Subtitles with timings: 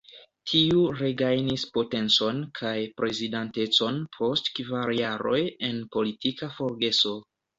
[0.51, 5.37] Tiu regajnis potencon kaj prezidantecon post kvar jaroj
[5.71, 7.15] en politika forgeso.